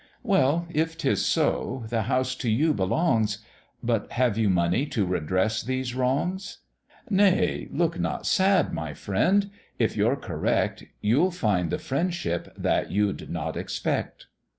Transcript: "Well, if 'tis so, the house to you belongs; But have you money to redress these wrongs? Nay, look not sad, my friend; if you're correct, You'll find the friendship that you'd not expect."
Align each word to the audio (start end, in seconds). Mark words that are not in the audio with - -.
"Well, 0.23 0.65
if 0.71 0.97
'tis 0.97 1.23
so, 1.23 1.83
the 1.89 2.01
house 2.01 2.33
to 2.37 2.49
you 2.49 2.73
belongs; 2.73 3.37
But 3.83 4.13
have 4.13 4.35
you 4.35 4.49
money 4.49 4.87
to 4.87 5.05
redress 5.05 5.61
these 5.61 5.93
wrongs? 5.93 6.57
Nay, 7.11 7.67
look 7.69 7.99
not 7.99 8.25
sad, 8.25 8.73
my 8.73 8.95
friend; 8.95 9.51
if 9.77 9.95
you're 9.95 10.15
correct, 10.15 10.85
You'll 11.01 11.29
find 11.29 11.69
the 11.69 11.77
friendship 11.77 12.51
that 12.57 12.89
you'd 12.89 13.29
not 13.29 13.55
expect." 13.55 14.25